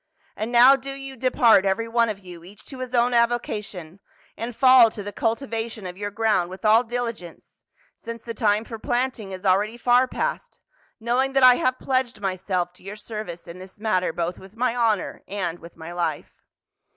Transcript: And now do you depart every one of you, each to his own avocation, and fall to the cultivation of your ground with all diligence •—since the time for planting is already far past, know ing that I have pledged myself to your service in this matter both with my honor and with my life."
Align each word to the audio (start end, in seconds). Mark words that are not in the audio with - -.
And 0.35 0.51
now 0.51 0.75
do 0.75 0.93
you 0.93 1.15
depart 1.15 1.63
every 1.63 1.87
one 1.87 2.09
of 2.09 2.17
you, 2.17 2.43
each 2.43 2.65
to 2.65 2.79
his 2.79 2.95
own 2.95 3.13
avocation, 3.13 3.99
and 4.35 4.55
fall 4.55 4.89
to 4.89 5.03
the 5.03 5.11
cultivation 5.13 5.85
of 5.85 5.95
your 5.95 6.09
ground 6.09 6.49
with 6.49 6.65
all 6.65 6.83
diligence 6.83 7.61
•—since 8.01 8.23
the 8.23 8.33
time 8.33 8.65
for 8.65 8.79
planting 8.79 9.31
is 9.31 9.45
already 9.45 9.77
far 9.77 10.07
past, 10.07 10.59
know 10.99 11.21
ing 11.21 11.33
that 11.33 11.43
I 11.43 11.53
have 11.57 11.77
pledged 11.77 12.19
myself 12.19 12.73
to 12.73 12.83
your 12.83 12.95
service 12.95 13.47
in 13.47 13.59
this 13.59 13.79
matter 13.79 14.11
both 14.11 14.39
with 14.39 14.55
my 14.55 14.75
honor 14.75 15.21
and 15.27 15.59
with 15.59 15.77
my 15.77 15.91
life." 15.91 16.31